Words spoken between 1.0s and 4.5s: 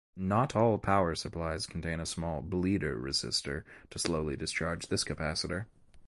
supplies contain a small "bleeder" resistor to slowly